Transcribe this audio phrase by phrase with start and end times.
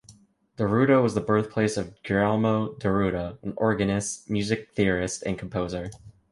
[0.57, 5.91] Deruta was the birthplace of Girolamo Diruta, an organist, music theorist, and composer.